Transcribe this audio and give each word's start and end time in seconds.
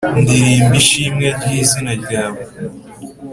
Ndirimba 0.21 0.75
ishimwe 0.81 1.27
ry 1.39 1.51
izina 1.61 1.91
ryawe 2.01 2.41